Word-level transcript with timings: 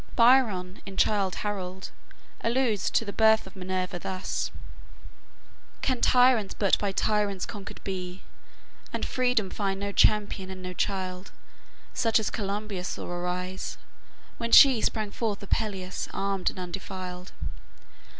Byron, 0.15 0.81
in 0.83 0.97
"Childe 0.97 1.35
Harold," 1.35 1.91
alludes 2.43 2.89
to 2.89 3.05
the 3.05 3.13
birth 3.13 3.45
of 3.45 3.55
Minerva 3.55 3.99
thus: 3.99 4.49
"Can 5.83 6.01
tyrants 6.01 6.55
but 6.57 6.75
by 6.79 6.91
tyrants 6.91 7.45
conquered 7.45 7.79
be, 7.83 8.23
And 8.91 9.05
Freedom 9.05 9.51
find 9.51 9.79
no 9.79 9.91
champion 9.91 10.49
and 10.49 10.59
no 10.63 10.73
child, 10.73 11.31
Such 11.93 12.19
as 12.19 12.31
Columbia 12.31 12.83
saw 12.83 13.07
arise, 13.09 13.77
when 14.39 14.51
she 14.51 14.81
Sprang 14.81 15.11
forth 15.11 15.43
a 15.43 15.47
Pallas, 15.47 16.07
armed 16.11 16.49
and 16.49 16.57
undefiled? 16.57 17.31